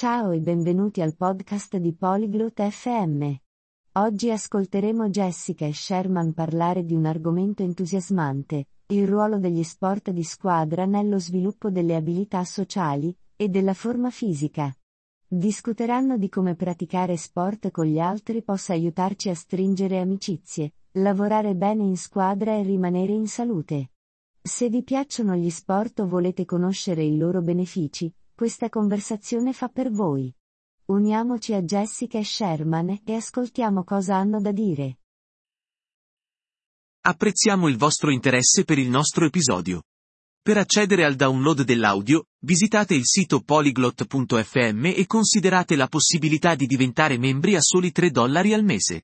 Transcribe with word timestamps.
Ciao 0.00 0.30
e 0.30 0.40
benvenuti 0.40 1.02
al 1.02 1.14
podcast 1.14 1.76
di 1.76 1.92
Polyglot 1.92 2.66
FM. 2.70 3.34
Oggi 3.98 4.30
ascolteremo 4.30 5.10
Jessica 5.10 5.66
e 5.66 5.74
Sherman 5.74 6.32
parlare 6.32 6.86
di 6.86 6.94
un 6.94 7.04
argomento 7.04 7.62
entusiasmante, 7.62 8.68
il 8.86 9.06
ruolo 9.06 9.38
degli 9.38 9.62
sport 9.62 10.10
di 10.10 10.22
squadra 10.22 10.86
nello 10.86 11.18
sviluppo 11.18 11.68
delle 11.68 11.96
abilità 11.96 12.42
sociali 12.44 13.14
e 13.36 13.50
della 13.50 13.74
forma 13.74 14.08
fisica. 14.08 14.74
Discuteranno 15.28 16.16
di 16.16 16.30
come 16.30 16.54
praticare 16.54 17.18
sport 17.18 17.70
con 17.70 17.84
gli 17.84 17.98
altri 17.98 18.42
possa 18.42 18.72
aiutarci 18.72 19.28
a 19.28 19.34
stringere 19.34 20.00
amicizie, 20.00 20.72
lavorare 20.92 21.54
bene 21.54 21.82
in 21.82 21.98
squadra 21.98 22.56
e 22.56 22.62
rimanere 22.62 23.12
in 23.12 23.26
salute. 23.26 23.90
Se 24.40 24.70
vi 24.70 24.82
piacciono 24.82 25.34
gli 25.34 25.50
sport 25.50 26.00
o 26.00 26.06
volete 26.06 26.46
conoscere 26.46 27.02
i 27.04 27.18
loro 27.18 27.42
benefici, 27.42 28.10
questa 28.40 28.70
conversazione 28.70 29.52
fa 29.52 29.68
per 29.68 29.90
voi. 29.90 30.34
Uniamoci 30.86 31.52
a 31.52 31.60
Jessica 31.60 32.16
e 32.16 32.24
Sherman 32.24 33.02
e 33.04 33.14
ascoltiamo 33.14 33.84
cosa 33.84 34.16
hanno 34.16 34.40
da 34.40 34.50
dire. 34.50 35.00
Apprezziamo 37.02 37.68
il 37.68 37.76
vostro 37.76 38.10
interesse 38.10 38.64
per 38.64 38.78
il 38.78 38.88
nostro 38.88 39.26
episodio. 39.26 39.82
Per 40.40 40.56
accedere 40.56 41.04
al 41.04 41.16
download 41.16 41.64
dell'audio, 41.64 42.28
visitate 42.38 42.94
il 42.94 43.04
sito 43.04 43.42
polyglot.fm 43.42 44.86
e 44.86 45.04
considerate 45.04 45.76
la 45.76 45.88
possibilità 45.88 46.54
di 46.54 46.64
diventare 46.64 47.18
membri 47.18 47.56
a 47.56 47.60
soli 47.60 47.92
3 47.92 48.10
dollari 48.10 48.54
al 48.54 48.64
mese. 48.64 49.02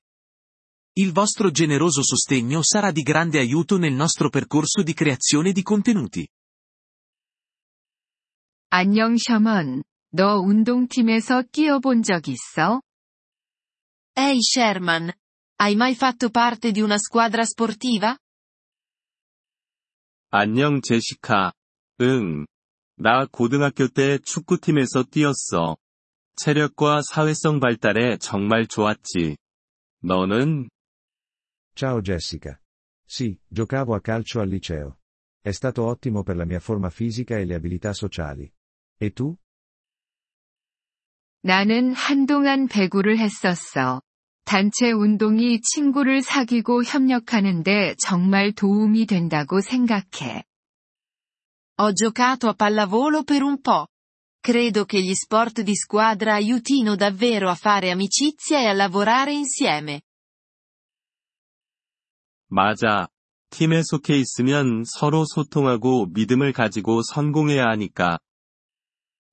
Il 0.93 1.11
vostro 1.11 1.51
generoso 1.51 2.01
sostegno 2.01 2.63
sarà 2.63 2.89
di 2.89 3.03
grande 3.03 3.37
aiuto 3.37 3.77
nel 3.77 3.93
nostro 3.93 4.29
percorso 4.29 4.81
di 4.81 4.95
creazione 4.95 5.51
di 5.51 5.61
contenuti. 5.61 6.27
안녕 8.79 9.15
셔먼, 9.17 9.81
너 10.11 10.37
운동팀에서 10.37 11.41
뛰어본 11.51 12.03
적 12.03 12.27
있어? 12.27 12.83
Ehi 14.15 14.37
Sherman, 14.37 15.11
hai 15.57 15.73
mai 15.73 15.95
fatto 15.95 16.29
parte 16.29 16.71
di 16.71 16.81
una 16.81 16.99
squadra 16.99 17.41
sportiva? 17.43 18.19
안녕 20.29 20.81
제시카. 20.81 21.53
응. 22.01 22.45
나 22.97 23.25
고등학교 23.25 23.87
때 23.87 24.19
축구팀에서 24.19 25.05
뛰었어. 25.09 25.77
체력과 26.35 27.01
사회성 27.01 27.59
발달에 27.59 28.17
정말 28.17 28.67
좋았지. 28.67 29.37
너는? 30.03 30.69
Ciao 31.73 32.03
Jessica. 32.03 32.59
Sì, 33.07 33.39
giocavo 33.47 33.95
a 33.95 34.01
calcio 34.01 34.39
al 34.39 34.49
liceo. 34.49 34.99
È 35.41 35.49
stato 35.49 35.83
ottimo 35.87 36.21
per 36.21 36.35
la 36.35 36.45
mia 36.45 36.59
forma 36.59 36.91
fisica 36.91 37.39
e 37.39 37.45
le 37.45 37.55
abilità 37.55 37.91
sociali. 37.91 38.47
E 38.99 39.09
tu? 39.11 39.37
나는 41.43 41.93
한동안 41.93 42.67
배구를 42.67 43.19
했었어. 43.19 44.01
단체 44.43 44.91
운동이 44.91 45.61
친구를 45.61 46.21
사귀고 46.21 46.83
협력하는데 46.83 47.95
정말 47.99 48.51
도움이 48.53 49.05
된다고 49.05 49.61
생각해. 49.61 50.43
Ho 51.79 51.93
giocato 51.93 52.49
a 52.49 52.53
pallavolo 52.53 53.23
per 53.23 53.43
un 53.43 53.61
po'. 53.61 53.87
Credo 54.41 54.85
che 54.85 55.01
gli 55.01 55.13
sport 55.13 55.61
di 55.61 55.75
squadra 55.75 56.35
aiutino 56.35 56.95
davvero 56.95 57.49
a 57.49 57.55
fare 57.55 57.91
amicizia 57.91 58.61
e 58.61 58.65
a 58.65 58.73
lavorare 58.73 59.33
insieme. 59.33 60.01
맞아. 62.49 63.07
팀에 63.49 63.83
속해 63.83 64.17
있으면 64.17 64.83
서로 64.85 65.25
소통하고 65.25 66.07
믿음을 66.13 66.51
가지고 66.53 67.01
성공해야 67.03 67.65
하니까. 67.67 68.17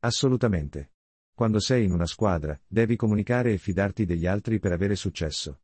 Assolutamente. 0.04 0.92
Quando 1.34 1.60
sei 1.60 1.86
in 1.86 1.92
una 1.92 2.06
squadra, 2.06 2.60
devi 2.68 2.96
comunicare 2.96 3.54
e 3.54 3.58
fidarti 3.58 4.06
degli 4.06 4.26
altri 4.26 4.60
per 4.60 4.74
avere 4.74 4.96
successo. 4.96 5.60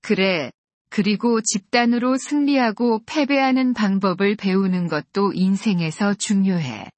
그래. 0.00 0.50
그리고 0.88 1.40
집단으로 1.40 2.16
승리하고 2.16 3.04
패배하는 3.04 3.74
방법을 3.74 4.34
배우는 4.36 4.88
것도 4.88 5.32
인생에서 5.32 6.14
중요해. 6.14 6.90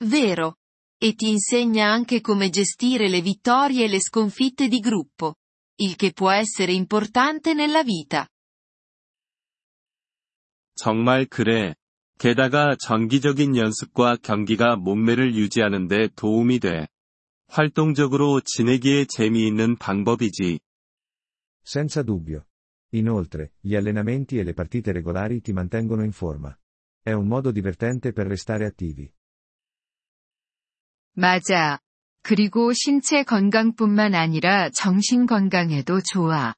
Vero. 0.00 0.54
E 0.98 1.14
ti 1.14 1.28
insegna 1.28 1.92
anche 1.92 2.20
come 2.20 2.48
gestire 2.48 3.08
le 3.08 3.20
vittorie 3.20 3.84
e 3.84 3.88
le 3.88 4.00
sconfitte 4.00 4.68
di 4.68 4.80
gruppo. 4.80 5.34
Il 5.76 5.96
che 5.96 6.12
può 6.12 6.30
essere 6.30 6.72
importante 6.72 7.52
nella 7.52 7.82
vita. 7.82 8.26
정말 10.74 11.26
그래. 11.26 11.74
게다가 12.19 12.75
정기적인 12.77 13.55
연습과 13.55 14.17
경기가 14.17 14.75
몸매를 14.75 15.35
유지하는 15.35 15.87
데 15.87 16.09
도움이 16.17 16.59
돼. 16.59 16.85
활동적으로 17.47 18.41
지내기에 18.43 19.05
재미있는 19.05 19.77
방법이지. 19.77 20.59
Senza 21.65 22.03
dubbio. 22.03 22.43
Inoltre, 22.91 23.53
gli 23.61 23.73
allenamenti 23.73 24.37
e 24.37 24.43
le 24.43 24.53
partite 24.53 24.91
regolari 24.91 25.39
ti 25.39 25.53
mantengono 25.53 26.03
in 26.03 26.11
forma. 26.11 26.53
È 27.01 27.13
un 27.13 27.25
modo 27.25 27.51
divertente 27.51 28.11
per 28.11 28.27
restare 28.27 28.65
attivi. 28.65 29.09
맞아. 31.15 31.79
그리고 32.21 32.73
신체 32.73 33.23
건강뿐만 33.23 34.13
아니라 34.13 34.69
정신 34.71 35.25
건강에도 35.25 36.01
좋아. 36.01 36.53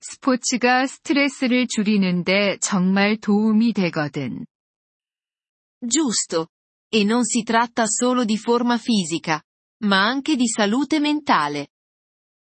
스포츠가 0.00 0.86
스트레스를 0.86 1.66
줄이는데 1.66 2.58
정말 2.60 3.16
도움이 3.16 3.72
되거든. 3.72 4.46
Giusto. 5.81 6.49
E 6.89 7.03
non 7.03 7.23
si 7.23 7.43
tratta 7.43 7.85
solo 7.85 8.23
di 8.23 8.37
forma 8.37 8.77
fisica, 8.77 9.43
ma 9.83 10.05
anche 10.05 10.35
di 10.35 10.47
salute 10.47 10.99
mentale. 10.99 11.69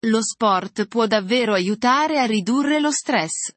Lo 0.06 0.22
sport 0.22 0.86
può 0.86 1.06
davvero 1.06 1.54
aiutare 1.54 2.18
a 2.20 2.26
ridurre 2.26 2.78
lo 2.80 2.90
stress. 2.90 3.52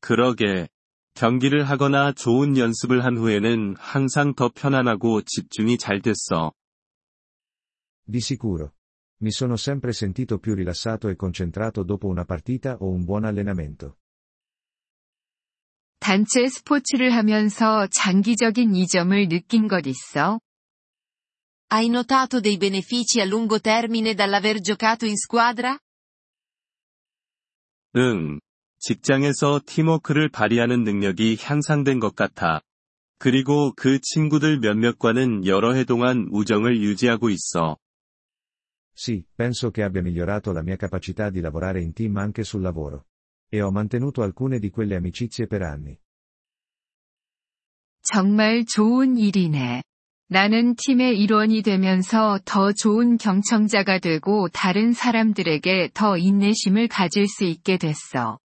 그러게. 0.00 0.68
경기를 1.14 1.64
하거나 1.64 2.12
좋은 2.12 2.56
연습을 2.56 3.04
한 3.04 3.16
후에는 3.16 3.74
항상 3.76 4.34
더 4.34 4.50
편안하고 4.50 5.22
집중이 5.22 5.76
잘 5.76 6.00
됐어. 6.00 6.52
Di 8.06 8.20
sicuro. 8.20 8.74
Mi 9.20 9.32
sono 9.32 9.56
sempre 9.56 9.92
sentito 9.92 10.38
più 10.38 10.54
rilassato 10.54 11.08
e 11.08 11.16
concentrato 11.16 11.82
dopo 11.82 12.06
una 12.06 12.24
partita 12.24 12.76
o 12.78 12.90
un 12.90 13.04
buon 13.04 13.24
allenamento. 13.24 13.98
단체 16.03 16.49
스포츠를 16.49 17.13
하면서 17.13 17.87
장기적인 17.87 18.75
이점을 18.75 19.29
느낀 19.29 19.69
것 19.69 19.87
있어? 19.87 20.41
Hai 21.71 21.85
notato 21.87 22.41
dei 22.41 22.57
benefici 22.57 23.21
a 23.21 23.25
lungo 23.25 23.57
termine 23.57 24.13
dall'aver 24.13 24.59
giocato 24.61 25.05
in 25.05 25.15
squadra? 25.15 25.79
응. 27.95 28.41
직장에서 28.79 29.61
팀워크를 29.65 30.27
발휘하는 30.27 30.83
능력이 30.83 31.37
향상된 31.39 32.01
것 32.01 32.17
같아. 32.17 32.59
그리고 33.17 33.71
그 33.73 34.01
친구들 34.01 34.59
몇몇과는 34.59 35.45
여러 35.45 35.73
해 35.73 35.85
동안 35.85 36.27
우정을 36.31 36.81
유지하고 36.81 37.29
있어. 37.29 37.77
Sì, 38.93 39.25
penso 39.33 39.71
che 39.71 39.83
abbia 39.83 40.01
migliorato 40.01 40.51
la 40.51 40.63
mia 40.63 40.75
capacità 40.75 41.29
di 41.29 41.39
lavorare 41.39 41.81
in 41.81 41.93
team 41.93 42.17
anche 42.17 42.43
sul 42.43 42.61
lavoro. 42.61 43.05
E 43.52 43.60
ho 43.62 43.70
mantenuto 43.70 44.22
alcune 44.22 44.58
di 44.58 44.70
quelle 44.70 44.96
amicizie 44.96 45.46
per 45.46 45.62
anni. 45.62 45.98
정말 48.02 48.64
좋은 48.64 49.16
일이네. 49.16 49.82
나는 50.28 50.74
팀의 50.76 51.18
일원이 51.18 51.62
되면서 51.62 52.38
더 52.44 52.72
좋은 52.72 53.16
경청자가 53.16 53.98
되고 53.98 54.48
다른 54.48 54.92
사람들에게 54.92 55.90
더 55.94 56.18
인내심을 56.18 56.88
가질 56.88 57.26
수 57.26 57.44
있게 57.44 57.78
됐어. 57.78 58.38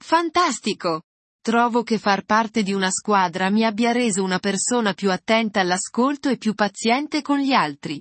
Fantastico! 0.00 1.02
Trovo 1.42 1.82
che 1.82 1.96
far 1.96 2.24
parte 2.24 2.62
di 2.62 2.72
una 2.72 2.90
squadra 2.90 3.50
mi 3.50 3.64
abbia 3.64 3.90
reso 3.90 4.22
una 4.22 4.38
persona 4.38 4.94
più 4.94 5.10
attenta 5.10 5.60
all'ascolto 5.60 6.28
e 6.28 6.36
più 6.36 6.54
paziente 6.54 7.20
con 7.20 7.40
gli 7.40 7.52
altri. 7.52 8.00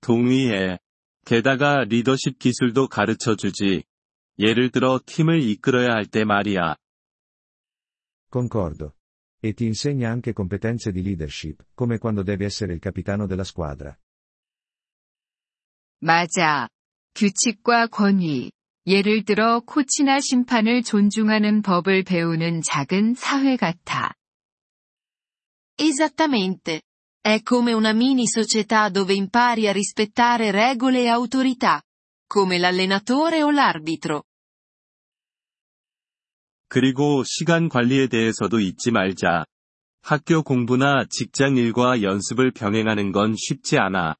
동의해. 0.00 0.78
게다가 1.27 1.83
리더십 1.83 2.39
기술도 2.39 2.87
가르쳐 2.87 3.35
주지. 3.35 3.83
예를 4.39 4.71
들어 4.71 4.97
팀을 5.05 5.41
이끌어야 5.41 5.89
할 5.89 6.05
때 6.05 6.23
말이야. 6.23 6.77
Concordo. 8.31 8.93
E 9.43 9.51
ti 9.51 9.65
insegna 9.65 10.09
anche 10.09 10.31
competenze 10.31 10.93
di 10.93 11.01
leadership, 11.01 11.65
come 11.75 11.97
quando 11.97 12.23
devi 12.23 12.45
essere 12.45 12.73
il 12.73 12.79
capitano 12.79 13.27
della 13.27 13.43
squadra. 13.43 13.97
맞아. 15.99 16.69
규칙과 17.13 17.87
권위. 17.87 18.53
예를 18.85 19.25
들어 19.25 19.59
코치나 19.59 20.21
심판을 20.21 20.81
존중하는 20.81 21.61
법을 21.61 22.03
배우는 22.03 22.61
작은 22.61 23.15
사회 23.15 23.57
같아. 23.57 24.13
Esattamente. 25.77 26.79
È 27.26 27.40
come 27.42 27.72
una 27.72 27.92
mini 27.92 28.26
società 28.26 28.88
dove 28.88 29.14
impari 29.14 29.68
a 29.68 29.72
rispettare 29.72 30.50
regole 30.50 31.02
e 31.02 31.08
autorità. 31.08 31.82
Come 32.26 32.58
l'allenatore 32.58 33.42
o 33.42 33.50
l'arbitro. 33.50 34.24
그리고 36.68 37.22
시간 37.24 37.68
관리에 37.68 38.06
대해서도 38.08 38.58
잊지 38.58 38.90
말자. 38.90 39.44
학교 40.00 40.42
공부나 40.42 41.04
직장 41.08 41.56
일과 41.56 42.02
연습을 42.02 42.50
병행하는 42.50 43.12
건 43.12 43.34
쉽지 43.36 43.78
않아. 43.78 44.16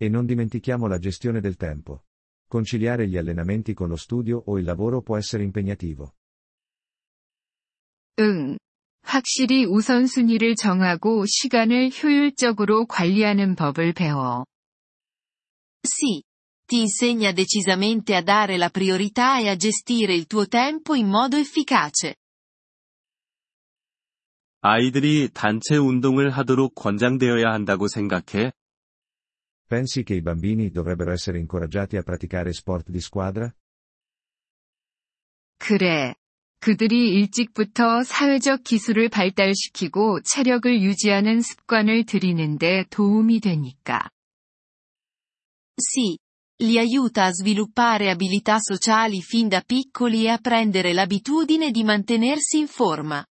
E 0.00 0.06
non 0.06 0.26
dimentichiamo 0.26 0.86
la 0.86 0.98
gestione 0.98 1.40
del 1.40 1.56
tempo. 1.56 2.04
Conciliare 2.46 3.08
gli 3.08 3.16
allenamenti 3.16 3.74
con 3.74 3.88
lo 3.88 3.96
studio 3.96 4.42
o 4.46 4.58
il 4.58 4.64
lavoro 4.64 5.00
può 5.00 5.16
essere 5.16 5.42
impegnativo. 5.42 6.14
응. 8.18 8.56
확실히 9.03 9.65
우선순위를 9.65 10.55
정하고 10.55 11.25
시간을 11.27 11.91
효율적으로 11.91 12.85
관리하는 12.87 13.55
법을 13.55 13.93
배워. 13.93 14.45
Sì. 15.83 16.23
Ti 16.65 16.79
insegna 16.79 17.33
decisamente 17.33 18.15
a 18.15 18.21
dare 18.21 18.57
la 18.57 18.69
priorità 18.69 19.39
e 19.39 19.49
a 19.49 19.55
gestire 19.55 20.15
il 20.15 20.27
tuo 20.27 20.47
tempo 20.47 20.95
in 20.95 21.07
modo 21.07 21.37
efficace. 21.37 22.15
아이들이 24.61 25.27
단체 25.33 25.75
운동을 25.75 26.29
하도록 26.29 26.73
권장되어야 26.73 27.51
한다고 27.51 27.89
생각해? 27.89 28.53
Pensi 29.67 30.03
che 30.03 30.15
i 30.15 30.21
bambini 30.21 30.71
dovrebbero 30.71 31.11
essere 31.11 31.37
incoraggiati 31.37 31.97
a 31.97 32.03
praticare 32.03 32.53
sport 32.53 32.89
di 32.89 33.01
squadra? 33.01 33.53
그래. 35.57 36.15
그들이 36.63 37.09
일찍부터 37.15 38.03
사회적 38.03 38.63
기술을 38.63 39.09
발달시키고 39.09 40.21
체력을 40.23 40.81
유지하는 40.81 41.41
습관을 41.41 42.05
들이는데 42.05 42.85
도움이 42.89 43.41
되니까. 43.41 44.09
Sì. 45.75 46.17
Li 46.61 46.77
aiuta 46.77 47.25
a 47.25 47.33
sviluppare 47.33 48.09
abilità 48.09 48.59
sociali 48.59 49.21
fin 49.21 49.49
da 49.49 49.59
piccoli 49.59 50.23
e 50.23 50.29
a 50.29 50.37
prendere 50.37 50.93
l'abitudine 50.93 51.69
di 51.69 51.83
mantenersi 51.83 52.59
in 52.59 52.67
forma. 52.67 53.25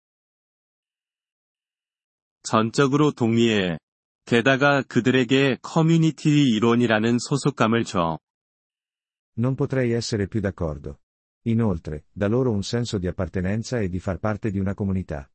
전적으로 2.43 3.13
동의해. 3.13 3.77
게다가 4.25 4.81
그들에게 4.81 5.59
커뮤니티 5.61 6.49
이론이라는 6.49 7.17
소속감을 7.19 7.85
줘. 7.85 8.19
Non 9.37 9.55
potrei 9.55 9.93
essere 9.93 10.27
più 10.27 10.41
d'accordo. 10.41 11.00
Inoltre, 11.45 12.05
da 12.11 12.27
loro 12.27 12.51
un 12.51 12.63
senso 12.63 12.97
di 12.97 13.07
appartenenza 13.07 13.79
e 13.79 13.89
di 13.89 13.99
far 13.99 14.19
parte 14.19 14.51
di 14.51 14.59
una 14.59 14.73
comunità. 14.73 15.27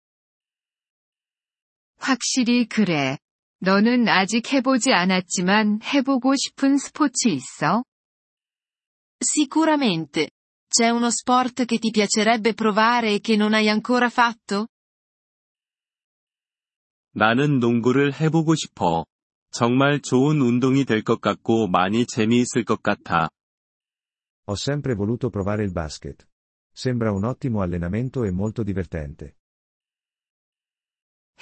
확실히 1.98 2.66
그래. 2.66 3.18
너는 3.58 4.06
아직 4.08 4.52
해보지 4.52 4.92
않았지만 4.92 5.80
해보고 5.82 6.34
싶은 6.36 6.76
스포츠 6.78 7.28
있어? 7.28 7.82
Sicuramente. 9.18 10.30
C'è 10.68 10.90
uno 10.90 11.10
sport 11.10 11.64
che 11.64 11.78
ti 11.78 11.90
piacerebbe 11.90 12.52
provare 12.54 13.14
e 13.14 13.20
che 13.20 13.34
non 13.36 13.54
hai 13.54 13.68
ancora 13.68 14.08
fatto? 14.10 14.68
나는 17.12 17.58
농구를 17.60 18.12
해보고 18.12 18.54
싶어. 18.54 19.06
정말 19.50 20.00
좋은 20.02 20.40
운동이 20.42 20.84
될 20.84 21.02
것 21.02 21.20
같고 21.22 21.66
많이 21.66 22.04
재미있을 22.04 22.64
것 22.64 22.82
같아. 22.82 23.30
Ho 24.45 24.55
sempre 24.55 24.95
voluto 24.95 25.29
provare 25.29 25.63
il 25.63 25.71
basket. 25.71 26.27
Sembra 26.71 27.11
un 27.11 27.23
ottimo 27.25 27.61
allenamento 27.61 28.23
e 28.23 28.31
molto 28.31 28.63
divertente. 28.63 29.35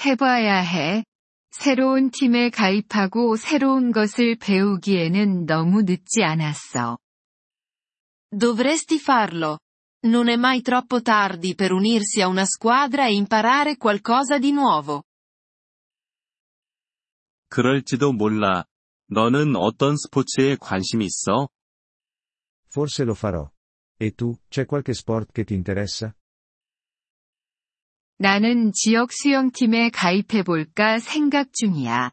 해봐야 0.06 0.62
해. 0.62 1.04
새로운 1.52 2.10
팀에 2.12 2.50
가입하고 2.50 3.36
새로운 3.36 3.92
것을 3.92 4.38
배우기에는 4.38 5.46
너무 5.46 5.82
늦지 5.82 6.24
않았어. 6.24 6.98
Dovresti 8.32 9.00
farlo. 9.00 9.60
Non 10.06 10.30
è 10.30 10.38
mai 10.38 10.62
troppo 10.62 11.02
tardi 11.02 11.56
per 11.56 11.74
unirsi 11.74 12.22
a 12.22 12.28
una 12.28 12.46
squadra 12.46 13.08
e 13.08 13.14
imparare 13.14 13.76
qualcosa 13.76 14.38
di 14.38 14.52
nuovo. 14.52 15.04
그럴지도 17.50 18.14
몰라. 18.14 18.66
너는 19.08 19.56
어떤 19.56 19.98
스포츠에 19.98 20.56
관심 20.56 21.02
있어? 21.02 21.50
Forse 22.74 23.04
lo 23.04 23.14
farò. 23.14 23.50
E 23.98 24.12
tu, 24.12 24.38
c'è 24.48 24.66
qualche 24.66 24.94
sport 24.94 25.32
che 25.32 25.44
ti 25.44 25.54
interessa? 25.54 26.14
나는 28.22 28.74
지역 28.74 29.14
수영팀에 29.14 29.92
가입해볼까 29.92 31.00
생각 31.00 31.54
중이야. 31.54 32.12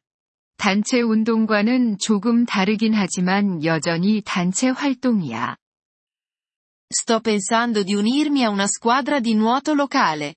단체 0.57 1.01
운동과는 1.01 1.99
조금 1.99 2.47
다르긴 2.47 2.95
하지만 2.95 3.65
여전히 3.65 4.23
단체 4.25 4.69
활동이야. 4.69 5.57
Sto 6.89 7.21
pensando 7.21 7.83
di 7.83 7.95
unirmi 7.95 8.45
a 8.45 8.51
una 8.51 8.69
squadra 8.69 9.19
di 9.19 9.35
nuoto 9.35 9.75
locale. 9.75 10.37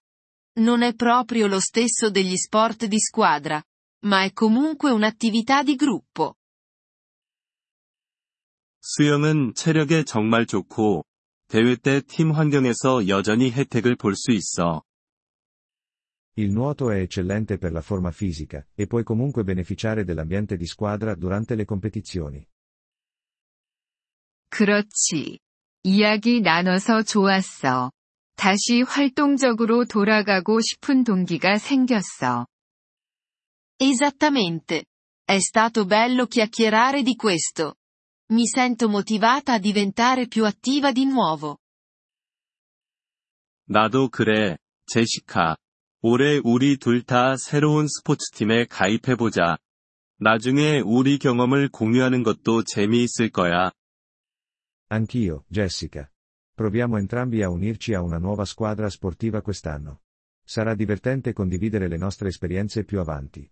Non 0.59 0.81
è 0.81 0.95
proprio 0.95 1.45
lo 1.45 1.59
stesso 1.59 2.09
degli 2.09 2.35
sport 2.35 2.85
di 2.85 2.99
squadra, 2.99 3.63
ma 4.05 4.23
è 4.23 4.33
comunque 4.33 4.89
un'attività 4.89 5.61
di 5.61 5.75
gruppo. 5.75 6.37
수영은 8.86 9.54
체력에 9.54 10.04
정말 10.04 10.44
좋고, 10.44 11.06
대회 11.48 11.74
때 11.74 12.02
팀 12.02 12.32
환경에서 12.32 13.08
여전히 13.08 13.50
혜택을 13.50 13.96
볼 13.96 14.14
수 14.14 14.30
있어. 14.30 14.82
Il 16.36 16.50
nuoto 16.50 16.90
è 16.90 17.00
eccellente 17.00 17.56
per 17.56 17.72
la 17.72 17.80
forma 17.80 18.10
fisica, 18.10 18.66
e 18.74 18.86
puoi 18.86 19.02
comunque 19.02 19.42
beneficiare 19.42 20.04
dell'ambiente 20.04 20.58
di 20.58 20.66
squadra 20.66 21.14
durante 21.14 21.54
le 21.54 21.64
competizioni. 21.64 22.46
그렇지. 24.50 25.38
이야기 25.82 26.42
나눠서 26.42 27.04
좋았어. 27.04 27.90
다시 28.36 28.82
활동적으로 28.82 29.86
돌아가고 29.86 30.60
싶은 30.60 31.04
동기가 31.04 31.56
생겼어. 31.56 32.46
Esattamente. 33.78 34.84
È 35.24 35.38
stato 35.38 35.86
bello 35.86 36.26
chiacchierare 36.26 37.02
di 37.02 37.16
questo. 37.16 37.76
Mi 38.31 38.45
sento 38.45 38.87
motivata 38.89 39.53
a 39.53 39.59
diventare 39.59 40.27
più 40.27 40.45
attiva 40.45 40.91
di 40.91 41.05
nuovo. 41.05 41.57
나도 43.67 44.09
그래, 44.09 44.57
제시카. 44.85 45.55
올해 46.01 46.39
우리 46.43 46.77
둘 46.77 47.03
다 47.03 47.35
새로운 47.37 47.87
스포츠팀에 47.87 48.65
가입해보자. 48.65 49.57
나중에 50.17 50.79
우리 50.79 51.17
경험을 51.17 51.69
공유하는 51.69 52.23
것도 52.23 52.63
재미있을 52.63 53.29
거야. 53.29 53.71
Anch'io, 54.89 55.43
Jessica. 55.49 56.09
Proviamo 56.55 56.97
entrambi 56.97 57.41
a 57.41 57.49
unirci 57.49 57.93
a 57.93 58.01
una 58.01 58.17
nuova 58.17 58.45
squadra 58.45 58.89
sportiva 58.89 59.41
quest'anno. 59.41 60.01
Sarà 60.43 60.73
divertente 60.73 61.31
condividere 61.31 61.87
le 61.87 61.97
nostre 61.97 62.29
esperienze 62.29 62.83
più 62.83 62.99
avanti. 62.99 63.49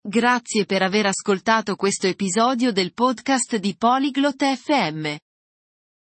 Grazie 0.00 0.64
per 0.64 0.82
aver 0.82 1.06
ascoltato 1.06 1.74
questo 1.74 2.06
episodio 2.06 2.70
del 2.70 2.94
podcast 2.94 3.56
di 3.56 3.76
Polyglot 3.76 4.44
FM. 4.44 5.16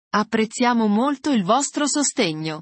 Apprezziamo 0.10 0.86
molto 0.86 1.32
il 1.32 1.44
vostro 1.44 1.88
sostegno. 1.88 2.62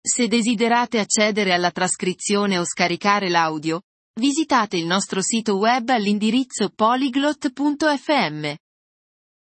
Se 0.00 0.26
desiderate 0.26 0.98
accedere 0.98 1.52
alla 1.52 1.70
trascrizione 1.70 2.58
o 2.58 2.64
scaricare 2.64 3.28
l'audio, 3.28 3.82
visitate 4.18 4.78
il 4.78 4.86
nostro 4.86 5.20
sito 5.20 5.58
web 5.58 5.90
all'indirizzo 5.90 6.70
polyglot.fm. 6.74 8.54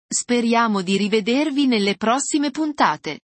Speriamo 0.08 0.82
di 0.82 0.98
rivedervi 0.98 1.68
nelle 1.68 1.96
prossime 1.96 2.52
puntate. 2.52 3.22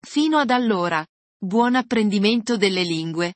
Fino 0.00 0.38
ad 0.38 0.50
allora, 0.50 1.04
buon 1.36 1.74
apprendimento 1.74 2.56
delle 2.56 2.84
lingue 2.84 3.34